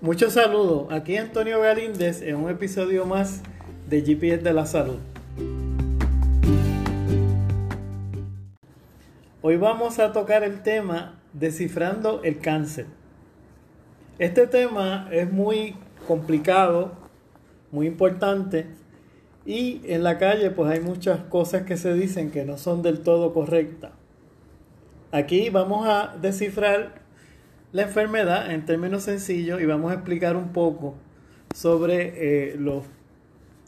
Muchos 0.00 0.34
saludos. 0.34 0.92
Aquí 0.92 1.16
Antonio 1.16 1.60
Galíndez 1.60 2.22
en 2.22 2.36
un 2.36 2.48
episodio 2.48 3.04
más 3.04 3.42
de 3.88 4.00
GPS 4.02 4.44
de 4.44 4.52
la 4.52 4.64
Salud. 4.64 4.98
Hoy 9.42 9.56
vamos 9.56 9.98
a 9.98 10.12
tocar 10.12 10.44
el 10.44 10.62
tema 10.62 11.18
descifrando 11.32 12.22
el 12.22 12.38
cáncer. 12.38 12.86
Este 14.20 14.46
tema 14.46 15.08
es 15.10 15.32
muy 15.32 15.74
complicado, 16.06 16.92
muy 17.72 17.88
importante 17.88 18.66
y 19.44 19.80
en 19.84 20.04
la 20.04 20.16
calle 20.18 20.52
pues 20.52 20.70
hay 20.70 20.78
muchas 20.78 21.24
cosas 21.24 21.64
que 21.64 21.76
se 21.76 21.92
dicen 21.94 22.30
que 22.30 22.44
no 22.44 22.56
son 22.56 22.82
del 22.82 23.00
todo 23.00 23.34
correctas. 23.34 23.90
Aquí 25.10 25.50
vamos 25.50 25.88
a 25.88 26.16
descifrar 26.22 27.07
la 27.72 27.82
enfermedad 27.82 28.50
en 28.50 28.64
términos 28.64 29.02
sencillos 29.02 29.60
y 29.60 29.66
vamos 29.66 29.90
a 29.90 29.94
explicar 29.94 30.36
un 30.36 30.52
poco 30.52 30.94
sobre 31.54 32.52
eh, 32.52 32.56
los 32.56 32.84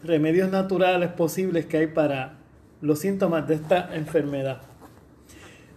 remedios 0.02 0.50
naturales 0.50 1.10
posibles 1.10 1.66
que 1.66 1.78
hay 1.78 1.86
para 1.88 2.38
los 2.80 3.00
síntomas 3.00 3.46
de 3.46 3.54
esta 3.56 3.94
enfermedad. 3.94 4.62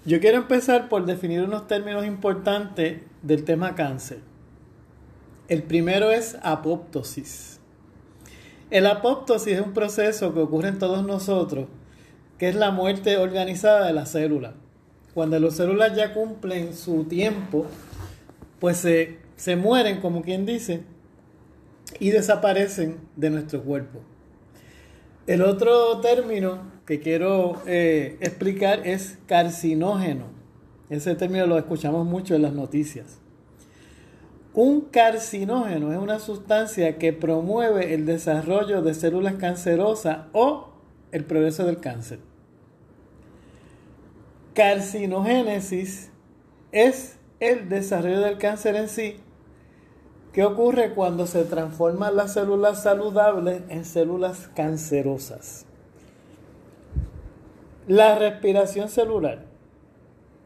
Yo 0.05 0.19
quiero 0.19 0.37
empezar 0.37 0.89
por 0.89 1.05
definir 1.05 1.41
unos 1.41 1.67
términos 1.67 2.05
importantes 2.05 3.01
del 3.21 3.43
tema 3.43 3.75
cáncer. 3.75 4.19
El 5.47 5.63
primero 5.63 6.11
es 6.11 6.37
apoptosis. 6.41 7.59
El 8.69 8.85
apoptosis 8.87 9.53
es 9.53 9.61
un 9.61 9.73
proceso 9.73 10.33
que 10.33 10.39
ocurre 10.39 10.69
en 10.69 10.79
todos 10.79 11.05
nosotros, 11.05 11.67
que 12.37 12.49
es 12.49 12.55
la 12.55 12.71
muerte 12.71 13.17
organizada 13.17 13.87
de 13.87 13.93
la 13.93 14.05
célula. 14.05 14.53
Cuando 15.13 15.39
las 15.39 15.55
células 15.55 15.95
ya 15.95 16.13
cumplen 16.13 16.73
su 16.73 17.03
tiempo, 17.03 17.65
pues 18.59 18.77
se, 18.77 19.17
se 19.35 19.55
mueren, 19.55 19.99
como 20.01 20.21
quien 20.21 20.45
dice, 20.45 20.83
y 21.99 22.11
desaparecen 22.11 22.97
de 23.15 23.29
nuestro 23.29 23.63
cuerpo. 23.63 23.99
El 25.25 25.41
otro 25.41 25.99
término 26.01 26.71
que 26.85 26.99
quiero 26.99 27.61
eh, 27.65 28.17
explicar 28.19 28.85
es 28.85 29.17
carcinógeno. 29.25 30.25
Ese 30.89 31.15
término 31.15 31.47
lo 31.47 31.57
escuchamos 31.57 32.05
mucho 32.05 32.35
en 32.35 32.41
las 32.41 32.53
noticias. 32.53 33.19
Un 34.53 34.81
carcinógeno 34.81 35.91
es 35.91 35.97
una 35.97 36.19
sustancia 36.19 36.97
que 36.97 37.13
promueve 37.13 37.93
el 37.93 38.05
desarrollo 38.05 38.81
de 38.81 38.93
células 38.93 39.35
cancerosas 39.35 40.25
o 40.33 40.73
el 41.11 41.23
progreso 41.25 41.65
del 41.65 41.79
cáncer. 41.79 42.19
Carcinogénesis 44.53 46.11
es 46.71 47.17
el 47.39 47.69
desarrollo 47.69 48.21
del 48.21 48.37
cáncer 48.37 48.75
en 48.75 48.89
sí. 48.89 49.17
¿Qué 50.33 50.43
ocurre 50.43 50.93
cuando 50.93 51.27
se 51.27 51.43
transforman 51.43 52.15
las 52.15 52.33
células 52.33 52.81
saludables 52.81 53.61
en 53.69 53.85
células 53.85 54.49
cancerosas? 54.55 55.65
La 57.87 58.17
respiración 58.17 58.89
celular. 58.89 59.45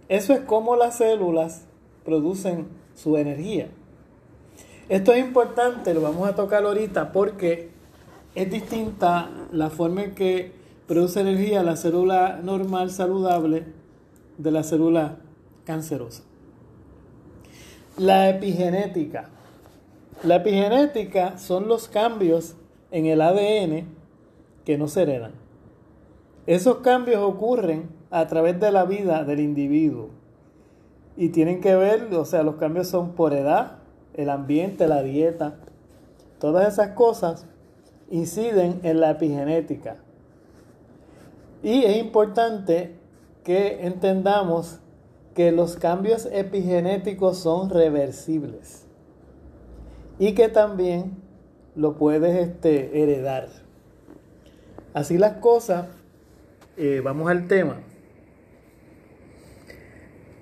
Eso 0.09 0.33
es 0.33 0.41
como 0.41 0.75
las 0.75 0.97
células 0.97 1.63
producen 2.03 2.67
su 2.95 3.15
energía. 3.15 3.69
Esto 4.89 5.13
es 5.13 5.19
importante, 5.19 5.93
lo 5.93 6.02
vamos 6.02 6.27
a 6.27 6.35
tocar 6.35 6.63
ahorita 6.63 7.11
porque 7.11 7.69
es 8.35 8.49
distinta 8.49 9.30
la 9.52 9.69
forma 9.69 10.03
en 10.03 10.15
que 10.15 10.52
produce 10.88 11.19
energía 11.19 11.63
la 11.63 11.75
célula 11.75 12.39
normal 12.41 12.91
saludable 12.91 13.65
de 14.38 14.52
la 14.52 14.63
célula 14.63 15.17
cancerosa. 15.65 16.23
La 17.97 18.29
epigenética. 18.29 19.27
La 20.23 20.35
epigenética 20.35 21.39
son 21.39 21.67
los 21.67 21.87
cambios 21.87 22.55
en 22.91 23.08
el 23.08 23.21
ADN 23.21 23.87
que 24.65 24.77
no 24.77 24.87
se 24.87 25.02
heredan. 25.02 25.31
Esos 26.45 26.77
cambios 26.77 27.23
ocurren 27.23 27.89
a 28.11 28.27
través 28.27 28.59
de 28.59 28.71
la 28.71 28.86
vida 28.86 29.23
del 29.23 29.39
individuo 29.39 30.09
y 31.15 31.30
tienen 31.30 31.59
que 31.59 31.75
ver, 31.75 32.13
o 32.13 32.23
sea, 32.23 32.43
los 32.43 32.57
cambios 32.57 32.87
son 32.87 33.13
por 33.13 33.33
edad, 33.33 33.80
el 34.13 34.30
ambiente, 34.30 34.87
la 34.87 35.02
dieta, 35.02 35.55
todas 36.39 36.71
esas 36.71 36.89
cosas 36.89 37.47
inciden 38.11 38.80
en 38.83 38.99
la 38.99 39.09
epigenética. 39.09 39.95
Y 41.63 41.83
es 41.83 41.97
importante 41.97 42.93
que 43.43 43.87
entendamos 43.87 44.81
que 45.37 45.52
los 45.52 45.77
cambios 45.77 46.27
epigenéticos 46.31 47.37
son 47.37 47.70
reversibles 47.70 48.87
y 50.17 50.33
que 50.33 50.49
también 50.49 51.11
lo 51.75 51.95
puedes 51.95 52.36
este, 52.36 53.03
heredar. 53.03 53.48
Así 54.95 55.20
las 55.20 55.33
cosas, 55.33 55.89
eh, 56.75 57.02
vamos 57.03 57.30
al 57.30 57.48
tema. 57.48 57.81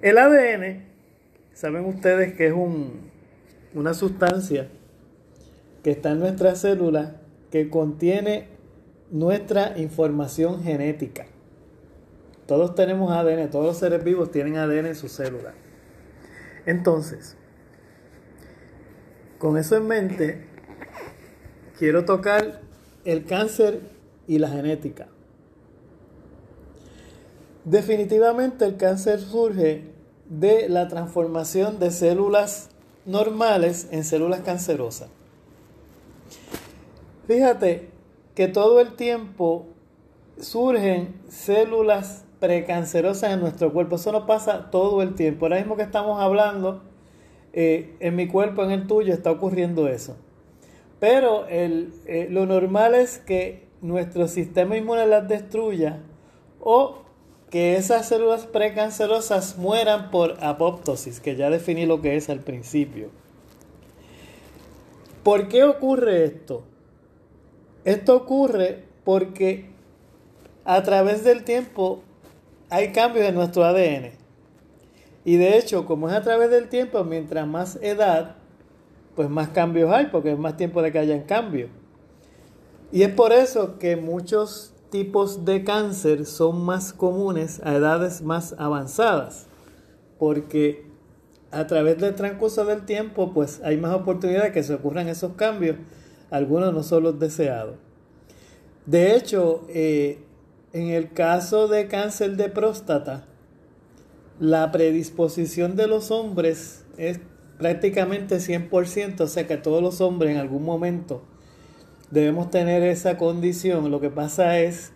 El 0.01 0.17
ADN, 0.17 0.85
saben 1.51 1.83
ustedes 1.83 2.33
que 2.35 2.47
es 2.47 2.53
un, 2.53 3.11
una 3.73 3.93
sustancia 3.93 4.69
que 5.83 5.91
está 5.91 6.11
en 6.11 6.19
nuestra 6.19 6.55
célula 6.55 7.17
que 7.51 7.69
contiene 7.69 8.47
nuestra 9.11 9.77
información 9.77 10.63
genética. 10.63 11.25
Todos 12.47 12.75
tenemos 12.75 13.11
ADN, 13.11 13.49
todos 13.49 13.65
los 13.65 13.77
seres 13.77 14.03
vivos 14.03 14.31
tienen 14.31 14.57
ADN 14.57 14.87
en 14.87 14.95
su 14.95 15.09
célula. 15.09 15.53
Entonces, 16.65 17.35
con 19.39 19.57
eso 19.57 19.75
en 19.75 19.87
mente, 19.87 20.45
quiero 21.77 22.05
tocar 22.05 22.61
el 23.03 23.25
cáncer 23.25 23.81
y 24.27 24.39
la 24.39 24.49
genética. 24.49 25.07
Definitivamente 27.63 28.65
el 28.65 28.77
cáncer 28.77 29.19
surge 29.19 29.83
de 30.29 30.69
la 30.69 30.87
transformación 30.87 31.79
de 31.79 31.91
células 31.91 32.69
normales 33.05 33.87
en 33.91 34.03
células 34.03 34.41
cancerosas. 34.41 35.09
Fíjate 37.27 37.89
que 38.35 38.47
todo 38.47 38.79
el 38.79 38.95
tiempo 38.95 39.67
surgen 40.39 41.15
células 41.27 42.24
precancerosas 42.45 43.33
en 43.33 43.39
nuestro 43.39 43.73
cuerpo. 43.73 43.95
Eso 43.95 44.11
no 44.11 44.27
pasa 44.27 44.69
todo 44.69 45.01
el 45.01 45.15
tiempo. 45.15 45.45
Ahora 45.45 45.57
mismo 45.57 45.75
que 45.75 45.81
estamos 45.81 46.21
hablando, 46.21 46.83
eh, 47.53 47.95
en 47.99 48.15
mi 48.15 48.27
cuerpo, 48.27 48.63
en 48.63 48.69
el 48.69 48.85
tuyo, 48.85 49.13
está 49.13 49.31
ocurriendo 49.31 49.87
eso. 49.87 50.15
Pero 50.99 51.45
eh, 51.49 52.27
lo 52.29 52.45
normal 52.45 52.93
es 52.93 53.17
que 53.17 53.67
nuestro 53.81 54.27
sistema 54.27 54.77
inmune 54.77 55.07
las 55.07 55.27
destruya 55.27 56.03
o 56.59 56.99
que 57.49 57.77
esas 57.77 58.07
células 58.07 58.45
precancerosas 58.45 59.57
mueran 59.57 60.11
por 60.11 60.37
apoptosis, 60.43 61.19
que 61.19 61.35
ya 61.35 61.49
definí 61.49 61.87
lo 61.87 62.01
que 62.01 62.15
es 62.15 62.29
al 62.29 62.41
principio. 62.41 63.09
¿Por 65.23 65.47
qué 65.47 65.63
ocurre 65.63 66.25
esto? 66.25 66.63
Esto 67.85 68.15
ocurre 68.15 68.83
porque 69.03 69.65
a 70.63 70.83
través 70.83 71.23
del 71.23 71.43
tiempo 71.43 72.03
hay 72.75 72.91
cambios 72.91 73.25
en 73.25 73.35
nuestro 73.35 73.63
ADN. 73.63 74.11
Y 75.23 75.37
de 75.37 75.57
hecho, 75.57 75.85
como 75.85 76.09
es 76.09 76.13
a 76.13 76.21
través 76.21 76.49
del 76.49 76.67
tiempo, 76.67 77.01
mientras 77.05 77.47
más 77.47 77.77
edad, 77.81 78.35
pues 79.15 79.29
más 79.29 79.49
cambios 79.49 79.91
hay, 79.93 80.07
porque 80.07 80.33
es 80.33 80.37
más 80.37 80.57
tiempo 80.57 80.81
de 80.81 80.91
que 80.91 80.99
hayan 80.99 81.21
cambios. 81.21 81.69
Y 82.91 83.03
es 83.03 83.13
por 83.13 83.31
eso 83.31 83.79
que 83.79 83.95
muchos 83.95 84.73
tipos 84.89 85.45
de 85.45 85.63
cáncer 85.63 86.25
son 86.25 86.65
más 86.65 86.91
comunes 86.91 87.61
a 87.63 87.75
edades 87.75 88.21
más 88.21 88.53
avanzadas, 88.57 89.47
porque 90.19 90.85
a 91.51 91.67
través 91.67 91.97
del 91.97 92.13
transcurso 92.13 92.65
del 92.65 92.85
tiempo, 92.85 93.33
pues 93.33 93.61
hay 93.63 93.77
más 93.77 93.95
oportunidad 93.95 94.43
de 94.43 94.51
que 94.51 94.63
se 94.63 94.73
ocurran 94.73 95.07
esos 95.07 95.33
cambios, 95.35 95.77
algunos 96.29 96.73
no 96.73 96.83
son 96.83 97.03
los 97.03 97.19
deseados. 97.19 97.77
De 98.85 99.15
hecho, 99.15 99.65
eh, 99.69 100.24
en 100.75 100.89
el 100.89 101.13
caso 101.13 101.69
de 101.69 101.87
cáncer 101.87 102.35
de 102.35 102.49
próstata, 102.49 103.23
la 104.41 104.73
predisposición 104.73 105.77
de 105.77 105.87
los 105.87 106.11
hombres 106.11 106.83
es 106.97 107.21
prácticamente 107.57 108.39
100%, 108.39 109.21
o 109.21 109.27
sea 109.27 109.47
que 109.47 109.55
todos 109.55 109.81
los 109.81 110.01
hombres 110.01 110.31
en 110.31 110.37
algún 110.37 110.65
momento 110.65 111.23
debemos 112.11 112.49
tener 112.49 112.83
esa 112.83 113.17
condición. 113.17 113.89
Lo 113.89 114.01
que 114.01 114.09
pasa 114.09 114.59
es 114.59 114.91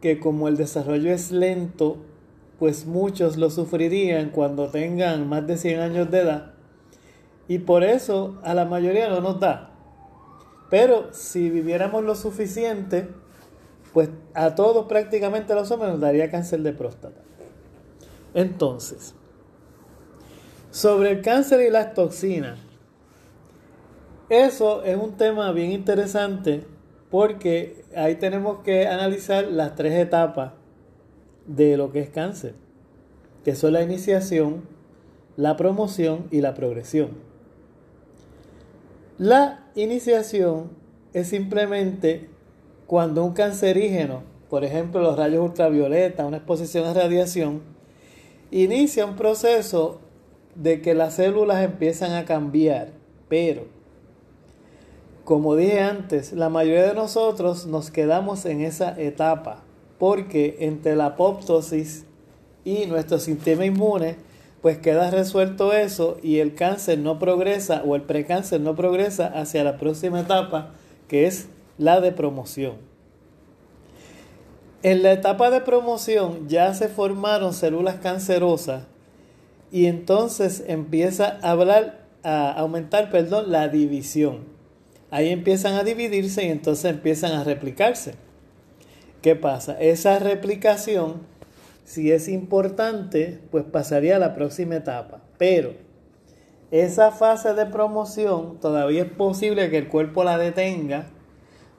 que 0.00 0.20
como 0.20 0.46
el 0.46 0.56
desarrollo 0.56 1.12
es 1.12 1.32
lento, 1.32 1.96
pues 2.60 2.86
muchos 2.86 3.36
lo 3.36 3.50
sufrirían 3.50 4.30
cuando 4.30 4.68
tengan 4.68 5.28
más 5.28 5.44
de 5.44 5.56
100 5.56 5.80
años 5.80 6.10
de 6.12 6.20
edad. 6.20 6.52
Y 7.48 7.58
por 7.58 7.82
eso 7.82 8.38
a 8.44 8.54
la 8.54 8.64
mayoría 8.64 9.08
no 9.08 9.20
nos 9.20 9.40
da. 9.40 9.72
Pero 10.70 11.08
si 11.12 11.50
viviéramos 11.50 12.04
lo 12.04 12.14
suficiente, 12.14 13.08
pues 13.92 14.08
a 14.34 14.54
todos 14.54 14.86
prácticamente 14.86 15.54
los 15.54 15.70
hombres 15.70 15.92
nos 15.92 16.00
daría 16.00 16.30
cáncer 16.30 16.60
de 16.60 16.72
próstata. 16.72 17.20
Entonces, 18.34 19.14
sobre 20.70 21.10
el 21.10 21.22
cáncer 21.22 21.60
y 21.62 21.70
las 21.70 21.94
toxinas, 21.94 22.58
Eso 24.30 24.84
es 24.84 24.96
un 24.96 25.16
tema 25.16 25.50
bien 25.50 25.72
interesante 25.72 26.64
porque 27.10 27.84
ahí 27.96 28.14
tenemos 28.14 28.60
que 28.60 28.86
analizar 28.86 29.44
las 29.48 29.74
tres 29.74 29.94
etapas 29.94 30.52
de 31.46 31.76
lo 31.76 31.90
que 31.90 31.98
es 31.98 32.10
cáncer, 32.10 32.54
que 33.44 33.56
son 33.56 33.72
la 33.72 33.82
iniciación, 33.82 34.62
la 35.36 35.56
promoción 35.56 36.28
y 36.30 36.42
la 36.42 36.54
progresión. 36.54 37.10
La 39.18 39.66
iniciación 39.74 40.70
es 41.12 41.26
simplemente 41.26 42.30
cuando 42.90 43.24
un 43.24 43.34
cancerígeno, 43.34 44.24
por 44.48 44.64
ejemplo 44.64 45.00
los 45.00 45.16
rayos 45.16 45.44
ultravioleta, 45.44 46.26
una 46.26 46.38
exposición 46.38 46.88
a 46.88 46.92
radiación, 46.92 47.62
inicia 48.50 49.06
un 49.06 49.14
proceso 49.14 50.00
de 50.56 50.82
que 50.82 50.92
las 50.94 51.14
células 51.14 51.62
empiezan 51.62 52.14
a 52.14 52.24
cambiar, 52.24 52.88
pero 53.28 53.62
como 55.22 55.54
dije 55.54 55.78
antes, 55.78 56.32
la 56.32 56.48
mayoría 56.48 56.88
de 56.88 56.94
nosotros 56.94 57.64
nos 57.66 57.92
quedamos 57.92 58.44
en 58.44 58.60
esa 58.60 59.00
etapa, 59.00 59.62
porque 60.00 60.56
entre 60.58 60.96
la 60.96 61.06
apoptosis 61.06 62.06
y 62.64 62.86
nuestro 62.86 63.20
sistema 63.20 63.66
inmune, 63.66 64.16
pues 64.62 64.78
queda 64.78 65.12
resuelto 65.12 65.72
eso 65.72 66.16
y 66.24 66.40
el 66.40 66.56
cáncer 66.56 66.98
no 66.98 67.20
progresa 67.20 67.84
o 67.86 67.94
el 67.94 68.02
precáncer 68.02 68.60
no 68.60 68.74
progresa 68.74 69.28
hacia 69.28 69.62
la 69.62 69.76
próxima 69.76 70.22
etapa, 70.22 70.72
que 71.06 71.28
es 71.28 71.46
la 71.80 72.02
de 72.02 72.12
promoción. 72.12 72.74
En 74.82 75.02
la 75.02 75.12
etapa 75.12 75.50
de 75.50 75.62
promoción 75.62 76.46
ya 76.46 76.74
se 76.74 76.88
formaron 76.88 77.54
células 77.54 77.96
cancerosas 77.96 78.84
y 79.72 79.86
entonces 79.86 80.62
empieza 80.66 81.38
a 81.40 81.52
hablar 81.52 82.06
a 82.22 82.52
aumentar, 82.52 83.10
perdón, 83.10 83.50
la 83.50 83.68
división. 83.68 84.40
Ahí 85.10 85.30
empiezan 85.30 85.74
a 85.74 85.82
dividirse 85.82 86.44
y 86.44 86.50
entonces 86.50 86.84
empiezan 86.84 87.32
a 87.32 87.44
replicarse. 87.44 88.14
¿Qué 89.22 89.34
pasa? 89.34 89.80
Esa 89.80 90.18
replicación, 90.18 91.22
si 91.84 92.12
es 92.12 92.28
importante, 92.28 93.40
pues 93.50 93.64
pasaría 93.64 94.16
a 94.16 94.18
la 94.18 94.34
próxima 94.34 94.76
etapa. 94.76 95.22
Pero 95.38 95.72
esa 96.70 97.10
fase 97.10 97.54
de 97.54 97.64
promoción 97.64 98.60
todavía 98.60 99.04
es 99.04 99.10
posible 99.10 99.70
que 99.70 99.78
el 99.78 99.88
cuerpo 99.88 100.24
la 100.24 100.36
detenga. 100.36 101.06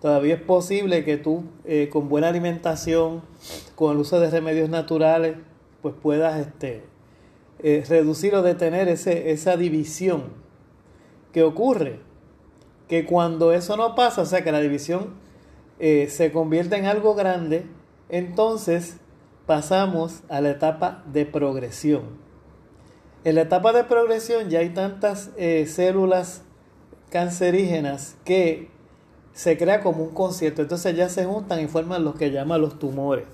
Todavía 0.01 0.33
es 0.33 0.41
posible 0.41 1.05
que 1.05 1.17
tú 1.17 1.43
eh, 1.63 1.87
con 1.91 2.09
buena 2.09 2.29
alimentación, 2.29 3.21
con 3.75 3.91
el 3.91 3.99
uso 3.99 4.19
de 4.19 4.31
remedios 4.31 4.67
naturales, 4.67 5.35
pues 5.83 5.93
puedas 6.01 6.39
este, 6.39 6.83
eh, 7.59 7.85
reducir 7.87 8.33
o 8.33 8.41
detener 8.41 8.87
ese, 8.87 9.29
esa 9.29 9.57
división. 9.57 10.23
¿Qué 11.31 11.43
ocurre? 11.43 11.99
Que 12.87 13.05
cuando 13.05 13.53
eso 13.53 13.77
no 13.77 13.93
pasa, 13.93 14.23
o 14.23 14.25
sea 14.25 14.43
que 14.43 14.51
la 14.51 14.59
división 14.59 15.13
eh, 15.77 16.07
se 16.09 16.31
convierte 16.31 16.77
en 16.77 16.87
algo 16.87 17.13
grande, 17.13 17.65
entonces 18.09 18.97
pasamos 19.45 20.23
a 20.29 20.41
la 20.41 20.49
etapa 20.49 21.03
de 21.13 21.27
progresión. 21.27 22.19
En 23.23 23.35
la 23.35 23.41
etapa 23.41 23.71
de 23.71 23.83
progresión 23.83 24.49
ya 24.49 24.59
hay 24.59 24.69
tantas 24.69 25.29
células 25.67 26.41
cancerígenas 27.11 28.17
que 28.25 28.71
se 29.33 29.57
crea 29.57 29.81
como 29.81 30.03
un 30.03 30.13
concierto, 30.13 30.61
entonces 30.61 30.95
ya 30.95 31.09
se 31.09 31.25
juntan 31.25 31.61
y 31.61 31.67
forman 31.67 32.03
lo 32.03 32.13
que 32.15 32.31
llaman 32.31 32.61
los 32.61 32.79
tumores. 32.79 33.25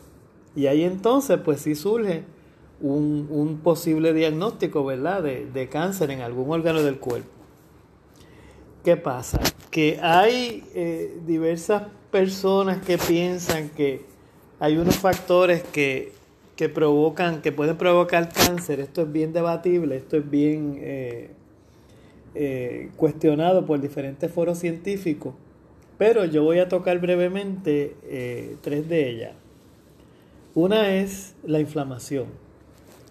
Y 0.56 0.68
ahí 0.68 0.84
entonces 0.84 1.40
pues 1.44 1.62
sí 1.62 1.76
surge 1.76 2.24
un, 2.82 3.60
posible 3.64 4.14
diagnóstico, 4.14 4.86
¿verdad?, 4.86 5.24
de, 5.24 5.70
cáncer 5.70 6.12
en 6.12 6.22
algún 6.22 6.52
órgano 6.52 6.84
del 6.84 6.98
cuerpo. 7.00 7.30
¿Qué 8.84 8.96
pasa? 8.98 9.40
Que 9.72 10.00
hay 10.02 10.64
eh, 10.74 11.20
diversas 11.26 11.84
personas 12.12 12.82
que 12.86 12.98
piensan 12.98 13.70
que 13.70 14.06
hay 14.60 14.78
unos 14.78 14.96
factores 14.96 15.62
que, 15.64 16.14
provocan, 16.74 17.42
que 17.42 17.52
pueden 17.52 17.78
provocar 17.78 18.32
cáncer. 18.32 18.80
Esto 18.80 19.02
es 19.02 19.12
bien 19.12 19.34
debatible, 19.34 19.98
esto 19.98 20.18
es 20.18 20.30
bien 20.30 20.80
eh, 20.82 21.32
eh, 22.34 22.90
cuestionado 22.96 23.66
por 23.66 23.80
diferentes 23.82 24.32
foros 24.32 24.60
científicos. 24.60 25.34
Pero 25.98 26.26
yo 26.26 26.44
voy 26.44 26.60
a 26.60 26.70
tocar 26.70 27.00
brevemente 27.00 28.58
tres 28.62 28.88
de 28.88 29.10
ellas. 29.10 29.32
Una 30.54 30.96
es 30.96 31.36
la 31.44 31.60
inflamación. 31.60 32.26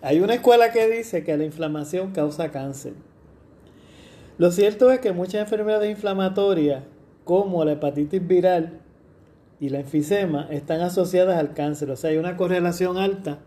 Hay 0.02 0.20
una 0.20 0.34
escuela 0.34 0.72
que 0.72 0.88
dice 0.88 1.24
que 1.24 1.36
la 1.36 1.44
inflamación 1.44 2.12
causa 2.12 2.50
cáncer. 2.50 2.92
Lo 4.38 4.50
cierto 4.50 4.90
es 4.90 5.00
que 5.00 5.12
muchas 5.12 5.42
enfermedades 5.42 5.90
inflamatorias, 5.90 6.82
como 7.24 7.64
la 7.64 7.72
hepatitis 7.72 8.26
viral 8.26 8.80
y 9.58 9.70
la 9.70 9.80
enfisema, 9.80 10.46
están 10.50 10.80
asociadas 10.80 11.38
al 11.38 11.54
cáncer. 11.54 11.90
O 11.90 11.96
sea, 11.96 12.10
hay 12.10 12.18
una 12.18 12.36
correlación 12.36 12.98
alta 12.98 13.38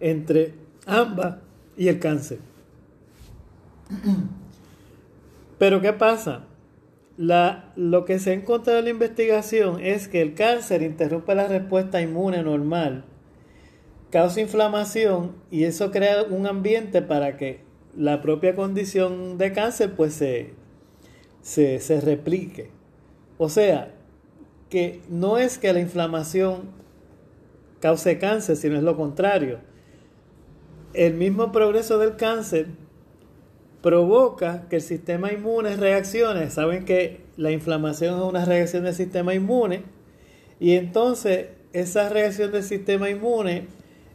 entre 0.00 0.54
ambas 0.86 1.36
y 1.76 1.88
el 1.88 1.98
cáncer. 1.98 2.38
Pero 5.58 5.80
¿qué 5.80 5.92
pasa? 5.92 6.44
Lo 7.18 8.04
que 8.04 8.18
se 8.18 8.30
ha 8.30 8.34
encontrado 8.34 8.78
en 8.78 8.84
la 8.86 8.90
investigación 8.92 9.80
es 9.84 10.08
que 10.08 10.22
el 10.22 10.34
cáncer 10.34 10.82
interrumpe 10.82 11.34
la 11.34 11.48
respuesta 11.48 12.00
inmune 12.00 12.42
normal 12.42 13.04
causa 14.10 14.40
inflamación 14.40 15.36
y 15.50 15.64
eso 15.64 15.90
crea 15.90 16.22
un 16.22 16.46
ambiente 16.46 17.02
para 17.02 17.36
que 17.36 17.60
la 17.96 18.22
propia 18.22 18.54
condición 18.54 19.38
de 19.38 19.52
cáncer 19.52 19.94
pues 19.96 20.14
se, 20.14 20.54
se, 21.42 22.00
replique. 22.00 22.70
O 23.38 23.48
sea, 23.48 23.94
que 24.70 25.00
no 25.08 25.38
es 25.38 25.58
que 25.58 25.72
la 25.72 25.80
inflamación 25.80 26.70
cause 27.80 28.18
cáncer, 28.18 28.56
sino 28.56 28.76
es 28.76 28.82
lo 28.82 28.96
contrario. 28.96 29.60
El 30.94 31.14
mismo 31.14 31.52
progreso 31.52 31.98
del 31.98 32.16
cáncer 32.16 32.68
provoca 33.82 34.68
que 34.68 34.76
el 34.76 34.82
sistema 34.82 35.32
inmune 35.32 35.76
reaccione. 35.76 36.50
Saben 36.50 36.84
que 36.84 37.20
la 37.36 37.50
inflamación 37.50 38.18
es 38.18 38.24
una 38.24 38.44
reacción 38.44 38.84
del 38.84 38.94
sistema 38.94 39.34
inmune 39.34 39.82
y 40.60 40.72
entonces 40.72 41.48
esa 41.72 42.08
reacción 42.08 42.50
del 42.50 42.64
sistema 42.64 43.10
inmune 43.10 43.68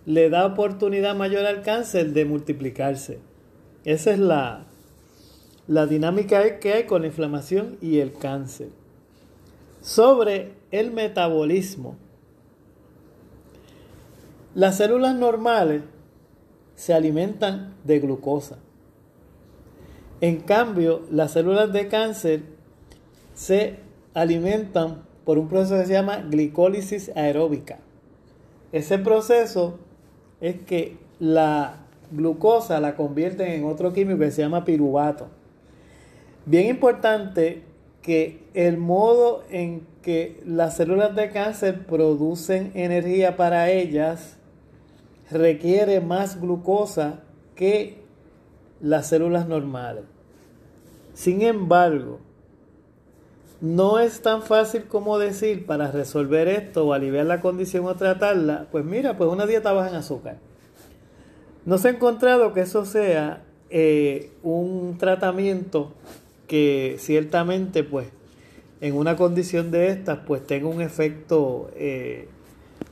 le 0.05 0.29
da 0.29 0.45
oportunidad 0.45 1.15
mayor 1.15 1.45
al 1.45 1.61
cáncer 1.61 2.11
de 2.11 2.25
multiplicarse. 2.25 3.19
Esa 3.85 4.11
es 4.11 4.19
la, 4.19 4.65
la 5.67 5.85
dinámica 5.85 6.59
que 6.59 6.73
hay 6.73 6.83
con 6.85 7.01
la 7.01 7.07
inflamación 7.07 7.77
y 7.81 7.99
el 7.99 8.13
cáncer. 8.13 8.69
Sobre 9.81 10.53
el 10.71 10.91
metabolismo. 10.91 11.97
Las 14.55 14.77
células 14.77 15.15
normales 15.15 15.83
se 16.75 16.93
alimentan 16.93 17.75
de 17.83 17.99
glucosa. 17.99 18.59
En 20.23 20.39
cambio, 20.39 21.01
las 21.11 21.31
células 21.31 21.73
de 21.73 21.89
cáncer 21.89 22.43
se 23.33 23.75
alimentan 24.13 25.03
por 25.25 25.37
un 25.37 25.49
proceso 25.49 25.77
que 25.77 25.85
se 25.85 25.91
llama 25.91 26.19
glicólisis 26.19 27.11
aeróbica. 27.13 27.79
Ese 28.71 28.99
proceso 28.99 29.79
es 30.39 30.61
que 30.61 30.95
la 31.19 31.75
glucosa 32.09 32.79
la 32.79 32.95
convierten 32.95 33.51
en 33.51 33.65
otro 33.65 33.91
químico 33.91 34.19
que 34.19 34.31
se 34.31 34.43
llama 34.43 34.63
piruvato. 34.63 35.27
Bien 36.45 36.67
importante 36.67 37.63
que 38.01 38.45
el 38.53 38.77
modo 38.77 39.43
en 39.49 39.85
que 40.01 40.41
las 40.45 40.77
células 40.77 41.17
de 41.17 41.31
cáncer 41.31 41.85
producen 41.85 42.71
energía 42.75 43.35
para 43.35 43.71
ellas 43.71 44.37
requiere 45.29 45.99
más 45.99 46.39
glucosa 46.39 47.23
que 47.55 48.01
las 48.79 49.07
células 49.07 49.49
normales. 49.49 50.12
Sin 51.13 51.41
embargo, 51.41 52.19
no 53.61 53.99
es 53.99 54.21
tan 54.21 54.41
fácil 54.41 54.85
como 54.85 55.19
decir 55.19 55.65
para 55.65 55.91
resolver 55.91 56.47
esto 56.47 56.85
o 56.85 56.93
aliviar 56.93 57.25
la 57.25 57.39
condición 57.39 57.85
o 57.85 57.95
tratarla, 57.95 58.67
pues 58.71 58.83
mira, 58.83 59.17
pues 59.17 59.29
una 59.29 59.45
dieta 59.45 59.71
baja 59.71 59.89
en 59.89 59.95
azúcar. 59.95 60.37
No 61.65 61.77
se 61.77 61.87
ha 61.87 61.91
encontrado 61.91 62.53
que 62.53 62.61
eso 62.61 62.85
sea 62.85 63.43
eh, 63.69 64.31
un 64.43 64.97
tratamiento 64.97 65.93
que 66.47 66.97
ciertamente 66.99 67.83
pues 67.83 68.07
en 68.81 68.95
una 68.95 69.15
condición 69.15 69.71
de 69.71 69.87
estas 69.87 70.19
pues 70.27 70.45
tenga 70.45 70.67
un 70.67 70.81
efecto 70.81 71.71
eh, 71.75 72.27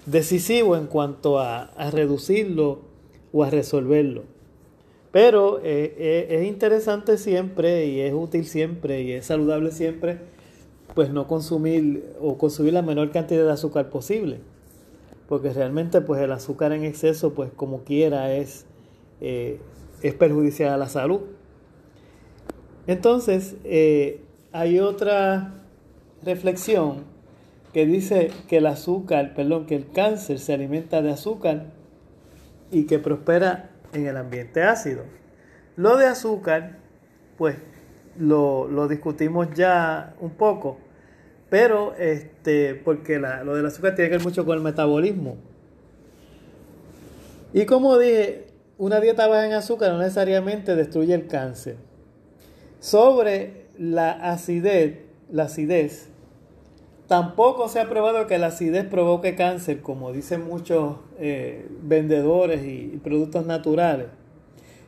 decisivo 0.06 0.78
en 0.78 0.88
cuanto 0.88 1.40
a, 1.40 1.70
reducirlo 1.92 2.80
o 3.34 3.44
a 3.44 3.50
resolverlo. 3.50 4.24
Pero 5.12 5.60
eh, 5.64 6.28
es 6.30 6.48
interesante 6.48 7.18
siempre 7.18 7.86
y 7.86 8.00
es 8.00 8.14
útil 8.14 8.46
siempre 8.46 9.02
y 9.02 9.12
es 9.12 9.26
saludable 9.26 9.72
siempre 9.72 10.20
pues 10.94 11.10
no 11.10 11.28
consumir 11.28 12.06
o 12.20 12.38
consumir 12.38 12.74
la 12.74 12.82
menor 12.82 13.12
cantidad 13.12 13.46
de 13.46 13.52
azúcar 13.52 13.90
posible. 13.90 14.40
Porque 15.28 15.52
realmente 15.54 16.02
pues 16.02 16.22
el 16.22 16.32
azúcar 16.32 16.74
en 16.74 16.84
exceso 16.84 17.34
pues 17.34 17.52
como 17.56 17.84
quiera 17.84 18.34
es, 18.34 18.66
eh, 19.22 19.60
es 20.02 20.14
perjudicial 20.14 20.74
a 20.74 20.78
la 20.78 20.90
salud. 20.90 21.22
Entonces, 22.88 23.56
eh, 23.64 24.22
hay 24.52 24.80
otra 24.80 25.54
reflexión 26.24 27.06
que 27.74 27.86
dice 27.86 28.32
que 28.50 28.58
el 28.58 28.66
azúcar, 28.66 29.34
perdón, 29.34 29.66
que 29.66 29.76
el 29.76 29.90
cáncer 29.90 30.40
se 30.40 30.54
alimenta 30.54 31.02
de 31.02 31.12
azúcar 31.12 31.68
y 32.72 32.86
que 32.86 33.00
prospera 33.00 33.71
en 33.94 34.08
el 34.08 34.18
ambiente 34.18 34.64
ácido. 34.64 35.04
Lo 35.76 35.98
de 35.98 36.06
azúcar, 36.06 36.78
pues 37.38 37.56
lo, 38.18 38.68
lo 38.68 38.88
discutimos 38.88 39.48
ya 39.54 40.16
un 40.20 40.32
poco, 40.32 40.78
pero 41.50 41.94
este, 41.96 42.76
porque 42.76 43.20
lo 43.20 43.56
del 43.56 43.66
azúcar 43.66 43.96
tiene 43.96 44.10
que 44.10 44.18
ver 44.18 44.26
mucho 44.26 44.46
con 44.46 44.58
el 44.58 44.64
metabolismo. 44.64 45.38
Y 47.54 47.66
como 47.66 47.98
dije, 47.98 48.48
una 48.78 49.00
dieta 49.00 49.28
baja 49.28 49.46
en 49.46 49.54
azúcar 49.54 49.92
no 49.92 49.98
necesariamente 49.98 50.76
destruye 50.76 51.14
el 51.14 51.28
cáncer. 51.28 51.76
Sobre 52.80 53.66
la 53.78 54.12
acidez, 54.12 55.00
la 55.30 55.44
acidez, 55.44 56.10
tampoco 57.12 57.68
se 57.68 57.82
ha 57.82 57.90
probado 57.90 58.26
que 58.26 58.38
la 58.38 58.48
acidez 58.48 58.86
provoque 58.86 59.36
cáncer, 59.36 59.82
como 59.82 60.14
dicen 60.14 60.46
muchos 60.46 60.96
eh, 61.20 61.68
vendedores 61.82 62.64
y, 62.64 63.02
productos 63.04 63.46
naturales, 63.46 64.08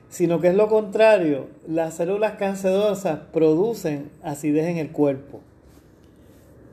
sino 0.07 0.39
que 0.39 0.47
es 0.47 0.55
lo 0.55 0.69
contrario, 0.69 1.47
las 1.67 1.95
células 1.95 2.37
cancerosas 2.37 3.19
producen 3.33 4.09
acidez 4.23 4.67
en 4.67 4.77
el 4.77 4.91
cuerpo. 4.91 5.41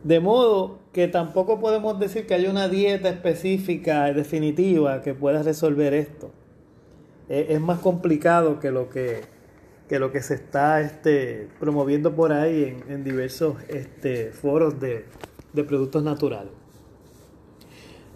De 0.05 0.21
modo 0.21 0.79
que 0.93 1.09
tampoco 1.09 1.59
podemos 1.59 1.99
decir 1.99 2.29
que 2.29 2.35
haya 2.35 2.49
una 2.49 2.69
dieta 2.69 3.09
específica 3.09 4.09
y 4.09 4.15
definitiva 4.15 5.03
que 5.03 5.15
pueda 5.15 5.43
resolver 5.43 5.95
esto. 5.95 6.31
E, 7.29 7.47
es 7.51 7.61
más 7.61 7.81
complicado 7.81 8.61
que 8.61 8.71
lo 8.71 8.89
que 8.89 9.23
que 9.91 9.99
lo 9.99 10.13
que 10.13 10.23
se 10.23 10.35
está 10.35 10.81
este, 10.81 11.49
promoviendo 11.59 12.15
por 12.15 12.33
ahí 12.33 12.81
en, 12.89 13.03
diversos 13.03 13.57
este, 13.67 14.31
foros 14.31 14.79
de, 14.79 15.05
productos 15.53 16.03
naturales. 16.03 16.53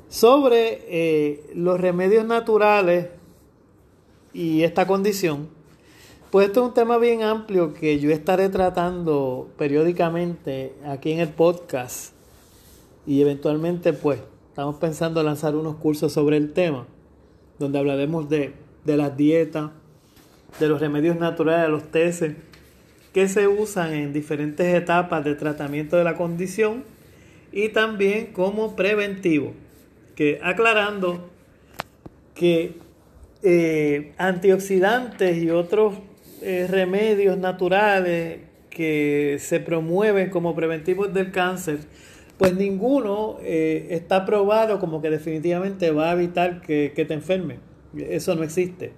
Sobre 0.08 0.82
eh, 0.88 1.50
los 1.54 1.80
remedios 1.80 2.24
naturales 2.24 3.08
y 4.32 4.62
esta 4.62 4.86
condición, 4.86 5.48
pues 6.30 6.46
esto 6.46 6.62
es 6.62 6.68
un 6.68 6.74
tema 6.74 6.98
bien 6.98 7.22
amplio 7.22 7.74
que 7.74 7.98
yo 7.98 8.10
estaré 8.10 8.48
tratando 8.48 9.48
periódicamente 9.56 10.74
aquí 10.84 11.12
en 11.12 11.20
el 11.20 11.28
podcast 11.28 12.12
y 13.06 13.20
eventualmente 13.20 13.92
pues 13.92 14.20
estamos 14.48 14.76
pensando 14.76 15.22
lanzar 15.22 15.56
unos 15.56 15.76
cursos 15.76 16.12
sobre 16.12 16.36
el 16.36 16.52
tema, 16.52 16.86
donde 17.58 17.78
hablaremos 17.78 18.28
de, 18.28 18.54
de 18.84 18.96
las 18.96 19.16
dietas, 19.16 19.70
de 20.58 20.68
los 20.68 20.80
remedios 20.80 21.16
naturales, 21.18 21.68
los 21.70 21.90
teces, 21.90 22.36
que 23.12 23.28
se 23.28 23.46
usan 23.46 23.92
en 23.92 24.12
diferentes 24.12 24.74
etapas 24.74 25.24
de 25.24 25.34
tratamiento 25.34 25.96
de 25.96 26.04
la 26.04 26.16
condición 26.16 26.84
y 27.54 27.68
también 27.68 28.32
como 28.32 28.74
preventivo. 28.74 29.52
Que 30.16 30.40
aclarando 30.42 31.30
que 32.34 32.74
eh, 33.42 34.12
antioxidantes 34.18 35.38
y 35.38 35.50
otros 35.50 35.94
eh, 36.42 36.66
remedios 36.68 37.38
naturales 37.38 38.40
que 38.70 39.36
se 39.38 39.60
promueven 39.60 40.30
como 40.30 40.56
preventivos 40.56 41.14
del 41.14 41.30
cáncer, 41.30 41.78
pues 42.38 42.56
ninguno 42.56 43.38
eh, 43.40 43.86
está 43.90 44.26
probado 44.26 44.80
como 44.80 45.00
que 45.00 45.10
definitivamente 45.10 45.92
va 45.92 46.10
a 46.10 46.14
evitar 46.14 46.60
que, 46.60 46.92
que 46.94 47.04
te 47.04 47.14
enferme. 47.14 47.60
Eso 47.96 48.34
no 48.34 48.42
existe. 48.42 48.92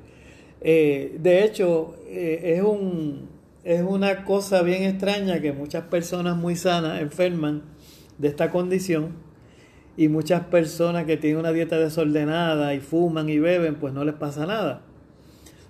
De 0.62 1.44
hecho, 1.44 1.94
es, 2.08 2.62
un, 2.62 3.28
es 3.62 3.82
una 3.82 4.24
cosa 4.24 4.62
bien 4.62 4.82
extraña 4.84 5.40
que 5.40 5.52
muchas 5.52 5.84
personas 5.84 6.36
muy 6.36 6.56
sanas 6.56 7.02
enferman 7.02 7.62
de 8.18 8.28
esta 8.28 8.50
condición 8.50 9.10
y 9.96 10.08
muchas 10.08 10.44
personas 10.44 11.04
que 11.04 11.16
tienen 11.16 11.40
una 11.40 11.52
dieta 11.52 11.78
desordenada 11.78 12.74
y 12.74 12.80
fuman 12.80 13.28
y 13.28 13.38
beben, 13.38 13.76
pues 13.76 13.94
no 13.94 14.04
les 14.04 14.14
pasa 14.14 14.46
nada. 14.46 14.82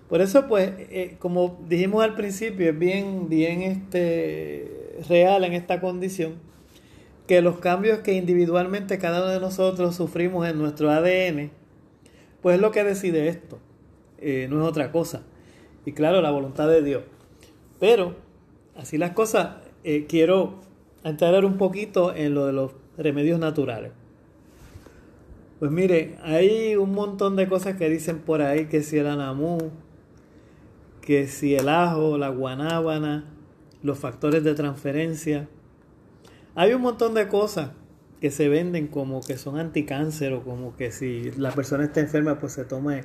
Por 0.08 0.20
eso, 0.20 0.46
pues, 0.46 0.72
eh, 0.78 1.16
como 1.18 1.58
dijimos 1.68 2.04
al 2.04 2.14
principio, 2.14 2.70
es 2.70 2.78
bien, 2.78 3.28
bien 3.28 3.62
este, 3.62 5.00
real 5.08 5.44
en 5.44 5.52
esta 5.52 5.80
condición 5.80 6.34
que 7.26 7.42
los 7.42 7.58
cambios 7.58 8.00
que 8.00 8.12
individualmente 8.12 8.98
cada 8.98 9.22
uno 9.22 9.30
de 9.30 9.40
nosotros 9.40 9.96
sufrimos 9.96 10.48
en 10.48 10.58
nuestro 10.58 10.90
ADN, 10.90 11.50
pues 12.40 12.56
es 12.56 12.60
lo 12.60 12.70
que 12.70 12.84
decide 12.84 13.28
esto. 13.28 13.58
Eh, 14.18 14.46
no 14.48 14.62
es 14.62 14.68
otra 14.68 14.92
cosa. 14.92 15.22
Y 15.84 15.92
claro, 15.92 16.22
la 16.22 16.30
voluntad 16.30 16.68
de 16.68 16.82
Dios. 16.82 17.02
Pero, 17.80 18.14
así 18.76 18.96
las 18.96 19.10
cosas, 19.10 19.56
eh, 19.82 20.06
quiero 20.08 20.60
entrar 21.04 21.44
un 21.44 21.58
poquito 21.58 22.14
en 22.14 22.34
lo 22.34 22.46
de 22.46 22.52
los 22.52 22.72
remedios 22.96 23.38
naturales. 23.38 23.92
Pues 25.58 25.70
mire, 25.70 26.18
hay 26.22 26.76
un 26.76 26.92
montón 26.92 27.36
de 27.36 27.48
cosas 27.48 27.76
que 27.76 27.88
dicen 27.88 28.18
por 28.18 28.42
ahí, 28.42 28.66
que 28.66 28.82
si 28.82 28.98
el 28.98 29.06
anamú, 29.06 29.70
que 31.00 31.28
si 31.28 31.54
el 31.54 31.68
ajo, 31.68 32.18
la 32.18 32.28
guanábana, 32.28 33.24
los 33.82 33.98
factores 33.98 34.44
de 34.44 34.54
transferencia. 34.54 35.48
Hay 36.54 36.74
un 36.74 36.82
montón 36.82 37.14
de 37.14 37.28
cosas 37.28 37.70
que 38.20 38.30
se 38.30 38.48
venden 38.48 38.88
como 38.88 39.20
que 39.20 39.38
son 39.38 39.58
anticáncer 39.58 40.32
o 40.32 40.42
como 40.42 40.76
que 40.76 40.90
si 40.90 41.30
la 41.32 41.52
persona 41.52 41.84
está 41.84 42.00
enferma 42.00 42.38
pues 42.38 42.54
se 42.54 42.64
tome 42.64 43.04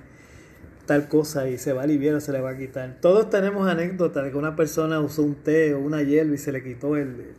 tal 0.86 1.08
cosa 1.08 1.50
y 1.50 1.58
se 1.58 1.74
va 1.74 1.82
a 1.82 1.84
aliviar 1.84 2.16
o 2.16 2.22
se 2.22 2.32
le 2.32 2.42
va 2.42 2.52
a 2.52 2.58
quitar. 2.58 2.98
Todos 3.02 3.30
tenemos 3.30 3.68
anécdotas 3.70 4.24
de 4.24 4.32
que 4.32 4.38
una 4.38 4.56
persona 4.56 5.00
usó 5.00 5.24
un 5.24 5.36
té 5.36 5.74
o 5.74 5.80
una 5.80 6.02
hierba 6.02 6.34
y 6.34 6.38
se 6.38 6.52
le 6.52 6.64
quitó 6.64 6.98
el, 6.98 7.34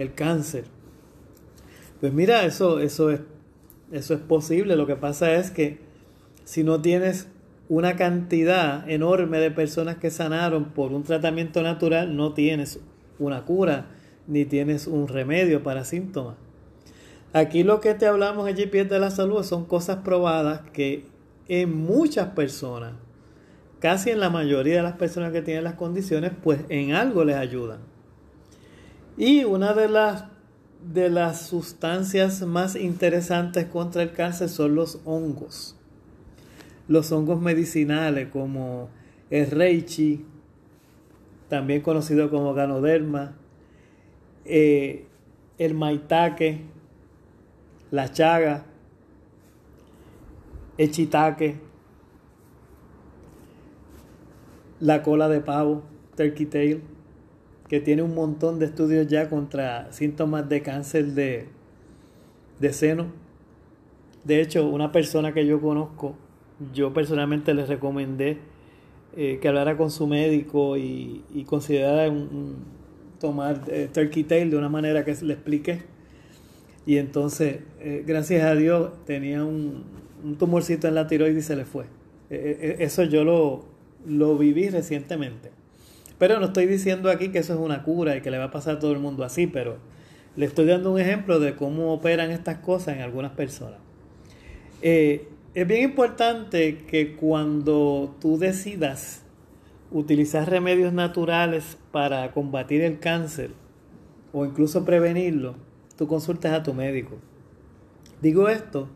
el 0.00 0.14
cáncer. 0.14 0.64
Pues 2.00 2.12
mira, 2.12 2.44
eso, 2.44 2.80
eso, 2.80 3.10
es, 3.10 3.20
eso 3.92 4.14
es 4.14 4.20
posible. 4.20 4.74
Lo 4.76 4.86
que 4.86 4.96
pasa 4.96 5.34
es 5.34 5.50
que 5.50 5.78
si 6.44 6.64
no 6.64 6.80
tienes 6.80 7.28
una 7.68 7.96
cantidad 7.96 8.88
enorme 8.90 9.38
de 9.38 9.50
personas 9.50 9.96
que 9.96 10.10
sanaron 10.10 10.70
por 10.70 10.92
un 10.92 11.02
tratamiento 11.02 11.62
natural, 11.62 12.16
no 12.16 12.32
tienes 12.32 12.80
una 13.18 13.44
cura 13.44 13.88
ni 14.26 14.44
tienes 14.44 14.86
un 14.86 15.06
remedio 15.06 15.62
para 15.62 15.84
síntomas. 15.84 16.36
Aquí 17.32 17.62
lo 17.62 17.80
que 17.80 17.94
te 17.94 18.06
hablamos 18.06 18.48
en 18.48 18.56
GPS 18.56 18.88
de 18.88 18.98
la 18.98 19.10
salud 19.10 19.44
son 19.44 19.66
cosas 19.66 19.98
probadas 19.98 20.62
que 20.72 21.04
en 21.46 21.76
muchas 21.76 22.28
personas, 22.28 22.94
casi 23.78 24.10
en 24.10 24.20
la 24.20 24.30
mayoría 24.30 24.76
de 24.76 24.82
las 24.82 24.96
personas 24.96 25.30
que 25.32 25.42
tienen 25.42 25.64
las 25.64 25.74
condiciones, 25.74 26.32
pues 26.42 26.60
en 26.70 26.92
algo 26.92 27.24
les 27.24 27.36
ayudan. 27.36 27.89
Y 29.16 29.44
una 29.44 29.74
de 29.74 29.88
las, 29.88 30.24
de 30.92 31.10
las 31.10 31.46
sustancias 31.46 32.42
más 32.42 32.76
interesantes 32.76 33.66
contra 33.66 34.02
el 34.02 34.12
cáncer 34.12 34.48
son 34.48 34.74
los 34.74 35.00
hongos. 35.04 35.76
Los 36.88 37.12
hongos 37.12 37.40
medicinales 37.40 38.28
como 38.28 38.88
el 39.30 39.50
reichi, 39.50 40.24
también 41.48 41.82
conocido 41.82 42.30
como 42.30 42.54
ganoderma, 42.54 43.34
eh, 44.44 45.06
el 45.58 45.74
maitake, 45.74 46.62
la 47.90 48.10
chaga, 48.10 48.64
el 50.78 50.90
chitaque, 50.90 51.60
la 54.80 55.02
cola 55.02 55.28
de 55.28 55.40
pavo, 55.40 55.82
turkey 56.16 56.46
tail, 56.46 56.82
que 57.70 57.78
tiene 57.78 58.02
un 58.02 58.16
montón 58.16 58.58
de 58.58 58.66
estudios 58.66 59.06
ya 59.06 59.30
contra 59.30 59.92
síntomas 59.92 60.48
de 60.48 60.60
cáncer 60.60 61.06
de, 61.12 61.46
de 62.58 62.72
seno. 62.72 63.06
De 64.24 64.40
hecho, 64.40 64.68
una 64.68 64.90
persona 64.90 65.32
que 65.32 65.46
yo 65.46 65.60
conozco, 65.60 66.16
yo 66.74 66.92
personalmente 66.92 67.54
le 67.54 67.64
recomendé 67.64 68.38
eh, 69.16 69.38
que 69.40 69.46
hablara 69.46 69.76
con 69.76 69.92
su 69.92 70.08
médico 70.08 70.76
y, 70.76 71.22
y 71.32 71.44
considerara 71.44 72.12
tomar 73.20 73.62
eh, 73.68 73.88
turkey 73.94 74.24
tail 74.24 74.50
de 74.50 74.56
una 74.56 74.68
manera 74.68 75.04
que 75.04 75.14
le 75.22 75.34
explique. 75.34 75.82
Y 76.86 76.96
entonces, 76.96 77.60
eh, 77.78 78.02
gracias 78.04 78.42
a 78.42 78.56
Dios, 78.56 78.90
tenía 79.06 79.44
un, 79.44 79.84
un 80.24 80.36
tumorcito 80.36 80.88
en 80.88 80.96
la 80.96 81.06
tiroides 81.06 81.44
y 81.44 81.46
se 81.46 81.54
le 81.54 81.64
fue. 81.64 81.84
E, 82.30 82.34
e, 82.34 82.82
e, 82.82 82.84
eso 82.84 83.04
yo 83.04 83.22
lo, 83.22 83.64
lo 84.04 84.36
viví 84.36 84.68
recientemente. 84.70 85.59
Pero 86.20 86.38
no 86.38 86.46
estoy 86.48 86.66
diciendo 86.66 87.10
aquí 87.10 87.30
que 87.30 87.38
eso 87.38 87.54
es 87.54 87.58
una 87.58 87.82
cura 87.82 88.14
y 88.14 88.20
que 88.20 88.30
le 88.30 88.36
va 88.36 88.44
a 88.44 88.50
pasar 88.50 88.76
a 88.76 88.78
todo 88.78 88.92
el 88.92 88.98
mundo 88.98 89.24
así, 89.24 89.46
pero 89.46 89.78
le 90.36 90.44
estoy 90.44 90.66
dando 90.66 90.92
un 90.92 91.00
ejemplo 91.00 91.40
de 91.40 91.56
cómo 91.56 91.94
operan 91.94 92.30
estas 92.30 92.58
cosas 92.58 92.96
en 92.96 93.02
algunas 93.02 93.32
personas. 93.32 93.78
Eh, 94.82 95.28
es 95.54 95.66
bien 95.66 95.82
importante 95.82 96.84
que 96.86 97.16
cuando 97.16 98.14
tú 98.20 98.36
decidas 98.36 99.24
utilizar 99.90 100.48
remedios 100.50 100.92
naturales 100.92 101.78
para 101.90 102.30
combatir 102.32 102.82
el 102.82 102.98
cáncer 102.98 103.52
o 104.34 104.44
incluso 104.44 104.84
prevenirlo, 104.84 105.54
tú 105.96 106.06
consultes 106.06 106.52
a 106.52 106.62
tu 106.62 106.74
médico. 106.74 107.16
Digo 108.20 108.50
esto 108.50 108.90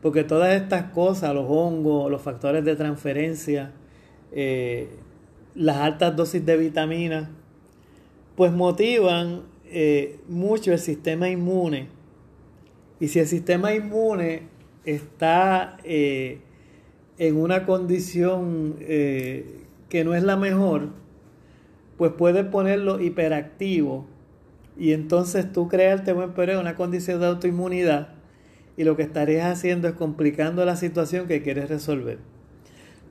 porque 0.00 0.22
todas 0.22 0.54
estas 0.54 0.92
cosas, 0.92 1.34
los 1.34 1.46
hongos, 1.48 2.08
los 2.12 2.22
factores 2.22 2.64
de 2.64 2.76
transferencia, 2.76 3.72
eh, 4.30 4.88
las 5.54 5.76
altas 5.78 6.16
dosis 6.16 6.44
de 6.44 6.56
vitaminas, 6.56 7.28
pues 8.36 8.52
motivan 8.52 9.42
eh, 9.66 10.18
mucho 10.28 10.72
el 10.72 10.78
sistema 10.78 11.28
inmune. 11.28 11.88
Y 13.00 13.08
si 13.08 13.18
el 13.18 13.26
sistema 13.26 13.74
inmune 13.74 14.42
está 14.84 15.78
eh, 15.84 16.40
en 17.18 17.36
una 17.36 17.64
condición 17.66 18.76
eh, 18.80 19.62
que 19.88 20.04
no 20.04 20.14
es 20.14 20.22
la 20.22 20.36
mejor, 20.36 20.90
pues 21.96 22.12
puede 22.12 22.44
ponerlo 22.44 23.00
hiperactivo 23.00 24.06
y 24.76 24.92
entonces 24.92 25.52
tú 25.52 25.68
crearte 25.68 26.12
buen 26.12 26.32
periodo 26.32 26.60
una 26.60 26.74
condición 26.74 27.20
de 27.20 27.26
autoinmunidad 27.26 28.08
y 28.76 28.84
lo 28.84 28.96
que 28.96 29.02
estarías 29.02 29.46
haciendo 29.52 29.86
es 29.86 29.94
complicando 29.94 30.64
la 30.64 30.76
situación 30.76 31.28
que 31.28 31.42
quieres 31.42 31.68
resolver. 31.68 32.18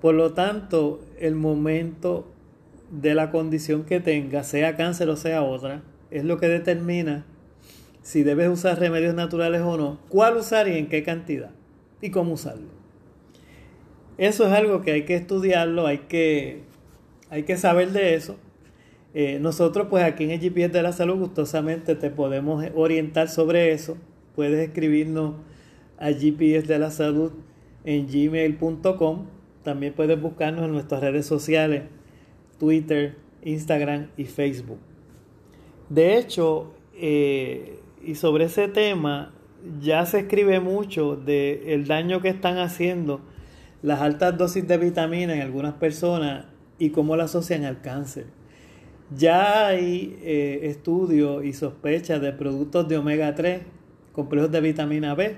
Por 0.01 0.15
lo 0.15 0.33
tanto, 0.33 1.00
el 1.19 1.35
momento 1.35 2.32
de 3.01 3.15
la 3.15 3.31
condición 3.31 3.83
que 3.83 4.00
tenga, 4.00 4.43
sea 4.43 4.75
cáncer 4.75 5.09
o 5.09 5.15
sea 5.15 5.41
otra, 5.41 5.81
es 6.12 6.23
lo 6.23 6.38
que 6.38 6.47
determina 6.47 7.25
si 8.03 8.23
debes 8.23 8.50
usar 8.50 8.79
remedios 8.79 9.15
naturales 9.15 9.62
o 9.62 9.77
no, 9.77 10.00
cuál 10.09 10.38
usar 10.38 10.67
y 10.67 10.77
en 10.77 10.88
qué 10.88 11.03
cantidad 11.03 11.51
y 12.01 12.12
cómo 12.12 12.33
usarlo. 12.33 12.67
Eso 14.17 14.45
es 14.45 14.51
algo 14.51 14.81
que 14.81 14.91
hay 14.91 15.05
que 15.05 15.15
estudiarlo, 15.15 15.88
hay 15.88 16.00
que, 16.00 16.62
hay 17.29 17.43
que 17.43 17.57
saber 17.57 17.91
de 17.91 18.13
eso. 18.13 18.38
Eh, 19.15 19.39
nosotros 19.39 19.88
pues 19.89 20.03
aquí 20.03 20.25
en 20.25 20.31
el 20.31 20.39
GPS 20.39 20.69
de 20.69 20.83
la 20.83 20.91
salud 20.91 21.17
gustosamente 21.17 21.95
te 21.95 22.09
podemos 22.09 22.63
orientar 22.75 23.29
sobre 23.29 23.71
eso. 23.71 23.97
Puedes 24.35 24.67
escribirnos 24.67 25.35
a 25.97 26.12
GPS 26.12 26.67
de 26.67 26.77
la 26.77 26.91
salud 26.91 27.31
en 27.85 28.07
gmail.com. 28.07 29.25
También 29.63 29.93
puedes 29.93 30.21
buscarnos 30.21 30.65
en 30.65 30.73
nuestras 30.73 31.01
redes 31.01 31.25
sociales, 31.25 31.83
Twitter, 32.63 33.17
Instagram 33.43 34.08
y 34.15 34.24
Facebook. 34.24 34.79
De 35.89 36.17
hecho, 36.17 36.74
eh, 36.96 37.77
y 38.01 38.15
sobre 38.15 38.46
ese 38.46 38.70
tema, 38.70 39.34
ya 39.82 40.05
se 40.05 40.20
escribe 40.20 40.62
mucho 40.62 41.17
del 41.17 41.67
el 41.67 41.88
daño 41.88 42.22
que 42.22 42.29
están 42.29 42.60
haciendo 42.60 43.20
las 43.82 44.00
altas 44.00 44.38
dosis 44.38 44.65
de 44.65 44.77
vitamina 44.77 45.36
en 45.36 45.41
algunas 45.41 45.74
personas 45.74 46.46
y 46.79 46.91
cómo 46.91 47.17
la 47.17 47.25
asocian 47.25 47.65
al 47.65 47.82
cáncer. 47.82 48.27
Ya 49.13 49.67
hay 49.67 50.17
eh, 50.22 50.62
estudios 50.63 51.43
y 51.43 51.51
sospechas 51.51 52.22
de 52.22 52.32
productos 52.32 52.88
de 52.88 52.96
omega 52.96 53.36
3, 53.36 53.62
complejos 54.13 54.51
de 54.51 54.62
vitamina 54.62 55.15
B, 55.15 55.36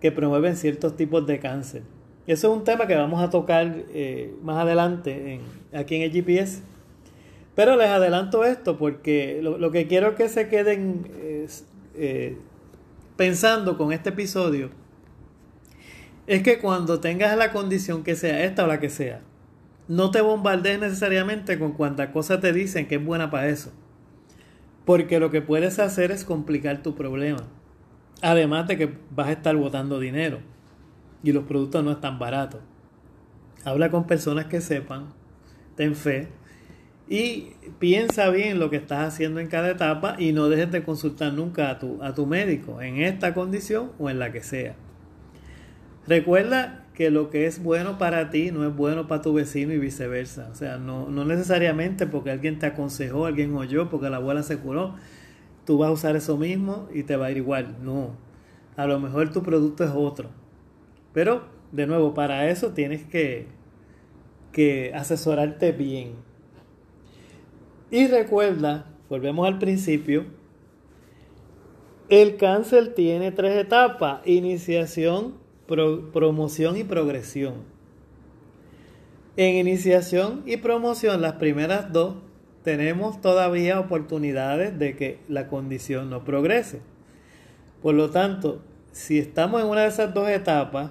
que 0.00 0.10
promueven 0.10 0.56
ciertos 0.56 0.96
tipos 0.96 1.26
de 1.26 1.38
cáncer. 1.38 1.82
Eso 2.26 2.52
es 2.52 2.58
un 2.58 2.64
tema 2.64 2.86
que 2.86 2.94
vamos 2.94 3.22
a 3.22 3.30
tocar 3.30 3.84
eh, 3.92 4.34
más 4.42 4.58
adelante 4.58 5.40
aquí 5.72 5.96
en 5.96 6.02
el 6.02 6.12
GPS. 6.12 6.62
Pero 7.54 7.76
les 7.76 7.88
adelanto 7.88 8.44
esto 8.44 8.78
porque 8.78 9.40
lo, 9.42 9.70
que 9.70 9.86
quiero 9.86 10.14
que 10.14 10.28
se 10.28 10.48
queden 10.48 11.08
eh, 11.94 12.36
pensando 13.16 13.76
con 13.76 13.92
este 13.92 14.10
episodio 14.10 14.70
es 16.26 16.42
que 16.42 16.58
cuando 16.58 17.00
tengas 17.00 17.36
la 17.36 17.50
condición 17.50 18.04
que 18.04 18.14
sea 18.14 18.44
esta 18.44 18.64
o 18.64 18.66
la 18.66 18.78
que 18.78 18.88
sea, 18.88 19.20
no 19.88 20.12
te 20.12 20.20
bombardees 20.20 20.78
necesariamente 20.78 21.58
con 21.58 21.72
cuantas 21.72 22.10
cosas 22.10 22.40
te 22.40 22.52
dicen 22.52 22.86
que 22.86 22.94
es 22.94 23.04
buena 23.04 23.30
para 23.30 23.48
eso. 23.48 23.72
Porque 24.84 25.18
lo 25.18 25.30
que 25.30 25.42
puedes 25.42 25.80
hacer 25.80 26.12
es 26.12 26.24
complicar 26.24 26.82
tu 26.82 26.94
problema. 26.94 27.42
Además 28.22 28.68
de 28.68 28.78
que 28.78 28.94
vas 29.10 29.28
a 29.28 29.32
estar 29.32 29.56
botando 29.56 29.98
dinero 29.98 30.38
y 31.22 31.32
los 31.32 31.44
productos 31.44 31.84
no 31.84 31.92
están 31.92 32.18
baratos. 32.18 32.60
Habla 33.64 33.90
con 33.90 34.06
personas 34.06 34.46
que 34.46 34.60
sepan, 34.60 35.08
ten 35.76 35.94
fe 35.94 36.28
y 37.08 37.54
piensa 37.80 38.30
bien 38.30 38.58
lo 38.58 38.70
que 38.70 38.76
estás 38.76 39.06
haciendo 39.12 39.40
en 39.40 39.48
cada 39.48 39.70
etapa 39.70 40.14
y 40.18 40.32
no 40.32 40.48
dejes 40.48 40.70
de 40.70 40.84
consultar 40.84 41.32
nunca 41.32 41.68
a 41.68 41.78
tu, 41.78 42.02
a 42.02 42.14
tu 42.14 42.24
médico 42.24 42.80
en 42.80 43.00
esta 43.02 43.34
condición 43.34 43.90
o 43.98 44.08
en 44.08 44.18
la 44.18 44.32
que 44.32 44.42
sea. 44.42 44.76
Recuerda 46.06 46.86
que 46.94 47.10
lo 47.10 47.30
que 47.30 47.46
es 47.46 47.62
bueno 47.62 47.98
para 47.98 48.30
ti 48.30 48.50
no 48.50 48.66
es 48.66 48.74
bueno 48.74 49.08
para 49.08 49.22
tu 49.22 49.32
vecino 49.32 49.72
y 49.72 49.78
viceversa. 49.78 50.48
O 50.52 50.54
sea, 50.54 50.78
no, 50.78 51.08
no 51.08 51.24
necesariamente 51.24 52.06
porque 52.06 52.30
alguien 52.30 52.58
te 52.58 52.66
aconsejó, 52.66 53.26
alguien 53.26 53.54
oyó, 53.56 53.88
porque 53.90 54.08
la 54.08 54.18
abuela 54.18 54.42
se 54.42 54.58
curó, 54.58 54.94
tú 55.64 55.78
vas 55.78 55.88
a 55.88 55.92
usar 55.92 56.16
eso 56.16 56.36
mismo 56.36 56.88
y 56.94 57.02
te 57.02 57.16
va 57.16 57.26
a 57.26 57.30
ir 57.30 57.38
igual. 57.38 57.76
No. 57.82 58.16
A 58.76 58.86
lo 58.86 59.00
mejor 59.00 59.32
tu 59.32 59.42
producto 59.42 59.82
es 59.82 59.90
otro. 59.92 60.30
Pero, 61.12 61.44
de 61.72 61.86
nuevo, 61.86 62.14
para 62.14 62.48
eso 62.48 62.70
tienes 62.70 63.04
que, 63.04 63.46
que 64.52 64.92
asesorarte 64.94 65.72
bien. 65.72 66.14
Y 67.90 68.06
recuerda, 68.06 68.86
volvemos 69.08 69.46
al 69.46 69.58
principio, 69.58 70.24
el 72.08 72.36
cáncer 72.36 72.94
tiene 72.94 73.30
tres 73.30 73.56
etapas. 73.56 74.20
Iniciación, 74.26 75.34
promoción 75.66 76.76
y 76.76 76.82
progresión. 76.82 77.54
En 79.36 79.54
iniciación 79.54 80.42
y 80.44 80.56
promoción, 80.56 81.22
las 81.22 81.34
primeras 81.34 81.92
dos, 81.92 82.16
tenemos 82.64 83.20
todavía 83.20 83.78
oportunidades 83.78 84.78
de 84.78 84.96
que 84.96 85.20
la 85.28 85.46
condición 85.46 86.10
no 86.10 86.24
progrese. 86.24 86.80
Por 87.80 87.94
lo 87.94 88.10
tanto, 88.10 88.60
si 88.92 89.18
estamos 89.18 89.62
en 89.62 89.68
una 89.68 89.82
de 89.82 89.88
esas 89.88 90.12
dos 90.12 90.28
etapas, 90.28 90.90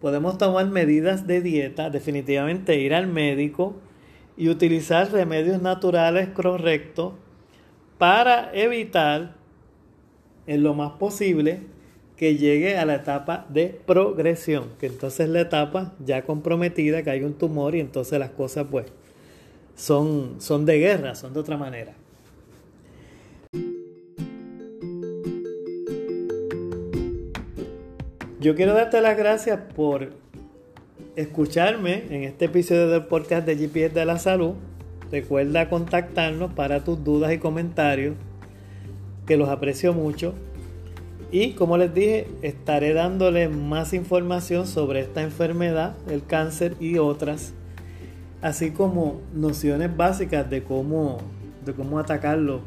podemos 0.00 0.38
tomar 0.38 0.66
medidas 0.66 1.26
de 1.26 1.40
dieta, 1.40 1.90
definitivamente 1.90 2.78
ir 2.78 2.94
al 2.94 3.06
médico 3.06 3.76
y 4.36 4.48
utilizar 4.48 5.10
remedios 5.10 5.60
naturales 5.60 6.28
correctos 6.28 7.14
para 7.98 8.52
evitar 8.54 9.34
en 10.46 10.62
lo 10.62 10.74
más 10.74 10.92
posible 10.92 11.60
que 12.16 12.36
llegue 12.36 12.76
a 12.76 12.84
la 12.84 12.96
etapa 12.96 13.46
de 13.48 13.80
progresión, 13.86 14.70
que 14.80 14.86
entonces 14.86 15.20
es 15.20 15.28
la 15.28 15.40
etapa 15.40 15.94
ya 16.04 16.22
comprometida, 16.22 17.02
que 17.02 17.10
hay 17.10 17.22
un 17.22 17.34
tumor 17.34 17.74
y 17.74 17.80
entonces 17.80 18.18
las 18.18 18.30
cosas 18.30 18.66
pues 18.70 18.86
son, 19.76 20.36
son 20.38 20.66
de 20.66 20.78
guerra, 20.78 21.14
son 21.14 21.32
de 21.32 21.40
otra 21.40 21.56
manera. 21.56 21.94
Yo 28.40 28.54
quiero 28.54 28.72
darte 28.72 29.00
las 29.00 29.16
gracias 29.16 29.58
por 29.74 30.10
escucharme 31.16 32.04
en 32.10 32.22
este 32.22 32.44
episodio 32.44 32.88
del 32.88 33.06
podcast 33.06 33.44
de 33.44 33.56
GPS 33.56 33.92
de 33.92 34.04
la 34.04 34.20
Salud. 34.20 34.52
Recuerda 35.10 35.68
contactarnos 35.68 36.52
para 36.52 36.84
tus 36.84 37.02
dudas 37.02 37.32
y 37.32 37.38
comentarios, 37.38 38.14
que 39.26 39.36
los 39.36 39.48
aprecio 39.48 39.92
mucho. 39.92 40.34
Y 41.32 41.54
como 41.54 41.78
les 41.78 41.92
dije, 41.92 42.28
estaré 42.42 42.92
dándole 42.92 43.48
más 43.48 43.92
información 43.92 44.68
sobre 44.68 45.00
esta 45.00 45.22
enfermedad, 45.22 45.96
el 46.08 46.24
cáncer 46.24 46.76
y 46.78 46.98
otras, 46.98 47.54
así 48.40 48.70
como 48.70 49.20
nociones 49.34 49.96
básicas 49.96 50.48
de 50.48 50.62
cómo, 50.62 51.18
de 51.64 51.74
cómo 51.74 51.98
atacarlo 51.98 52.60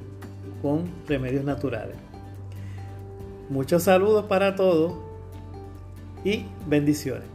con 0.62 0.84
remedios 1.08 1.46
naturales. 1.46 1.96
Muchos 3.50 3.84
saludos 3.84 4.26
para 4.26 4.56
todos 4.58 5.11
y 6.24 6.46
bendiciones. 6.68 7.31